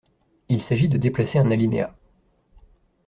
[0.49, 1.93] Il s’agit de déplacer un alinéa.